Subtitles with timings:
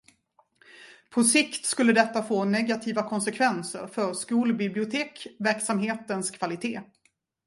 [1.11, 6.81] På sikt skulle detta få negativa konsekvenser för skolbiblioteksverksamhetens kvalitet.